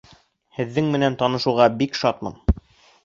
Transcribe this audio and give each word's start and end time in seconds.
Һеҙҙең 0.59 0.87
менән 0.95 1.17
танышыуға 1.19 1.67
бик 1.83 2.01
шатмын. 2.01 2.41